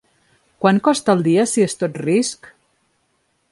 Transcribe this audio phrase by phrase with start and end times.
[0.63, 2.51] Quant costa al dia si es tot risc?